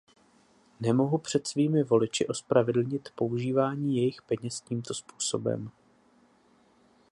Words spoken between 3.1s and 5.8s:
používání jejich peněz tímto způsobem.